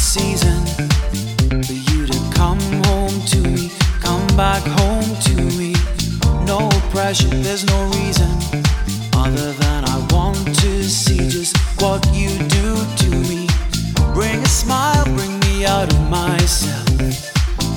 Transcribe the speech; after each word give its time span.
season 0.00 0.64
for 1.62 1.72
you 1.72 2.06
to 2.06 2.18
come 2.32 2.58
home 2.86 3.20
to 3.26 3.40
me, 3.42 3.70
come 4.00 4.26
back 4.34 4.62
home 4.80 5.14
to 5.20 5.36
me. 5.58 5.74
No 6.46 6.68
pressure, 6.90 7.28
there's 7.28 7.64
no 7.66 7.84
reason 8.00 8.30
other 9.14 9.52
than 9.52 9.84
I 9.84 9.96
want 10.10 10.38
to 10.60 10.84
see 10.84 11.28
just 11.28 11.54
what 11.82 12.02
you 12.14 12.30
do 12.48 12.68
to 13.02 13.10
me. 13.28 13.46
Bring 14.14 14.42
a 14.42 14.48
smile, 14.48 15.04
bring 15.04 15.38
me 15.40 15.66
out 15.66 15.92
of 15.92 16.00
myself. 16.08 16.86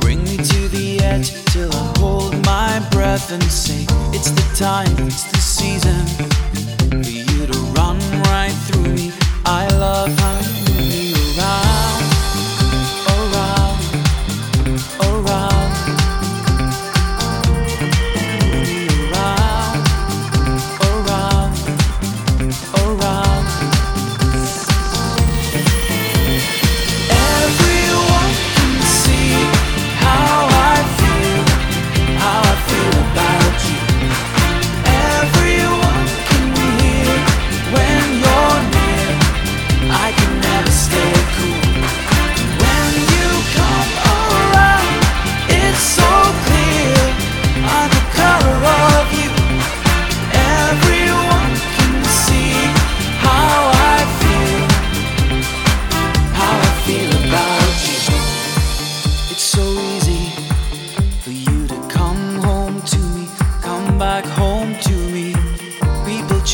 Bring 0.00 0.22
me 0.24 0.36
to 0.36 0.68
the 0.68 0.98
edge 1.00 1.30
till 1.52 1.70
I 1.72 1.94
hold 1.98 2.34
my 2.44 2.84
breath 2.90 3.30
and 3.30 3.42
say, 3.44 3.86
It's 4.12 4.32
the 4.32 4.56
time, 4.56 4.90
it's 5.06 5.22
the 5.30 5.38
season 5.38 6.27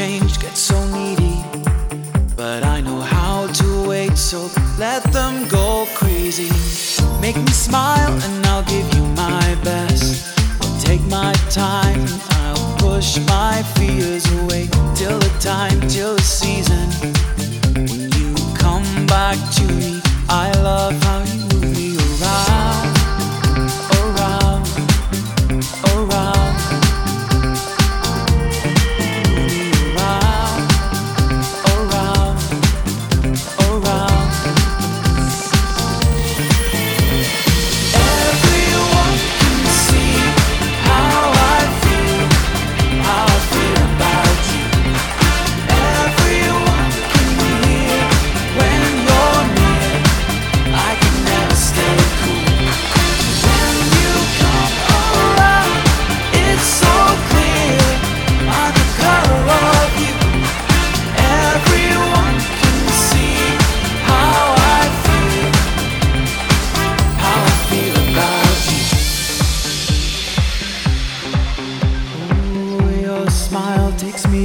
Change, 0.00 0.40
get 0.40 0.56
so 0.56 0.82
needy, 0.96 1.44
but 2.34 2.64
I 2.64 2.80
know 2.80 3.00
how 3.02 3.46
to 3.48 3.86
wait, 3.86 4.16
so 4.16 4.48
let 4.78 5.02
them 5.12 5.46
go 5.48 5.86
crazy. 5.94 6.48
Make 7.20 7.36
me 7.36 7.52
smile 7.52 8.10
and 8.10 8.46
I'll 8.46 8.62
give 8.62 8.88
you 8.94 9.02
my 9.08 9.58
best. 9.62 10.34
I'll 10.62 10.80
take 10.80 11.02
my 11.02 11.34
time 11.50 12.00
and 12.00 12.22
I'll 12.30 12.76
push 12.78 13.18
my 13.28 13.62
fears 13.74 14.24
away 14.40 14.68
till 14.94 15.18
the 15.18 15.32
time, 15.38 15.78
till 15.86 16.16
the 16.16 16.22
season 16.22 16.88
when 17.76 18.10
you 18.16 18.34
come 18.56 19.04
back 19.04 19.36
to 19.56 19.64
me. 19.64 20.00
I 20.30 20.50
love 20.62 20.94
how 21.02 21.29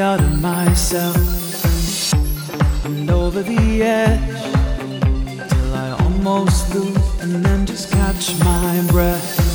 out 0.00 0.20
of 0.20 0.42
myself 0.42 1.16
and 2.84 3.10
over 3.10 3.42
the 3.42 3.82
edge 3.82 4.20
till 5.48 5.74
I 5.74 5.96
almost 6.02 6.74
lose 6.74 7.22
and 7.22 7.44
then 7.44 7.64
just 7.64 7.90
catch 7.90 8.38
my 8.40 8.86
breath. 8.90 9.45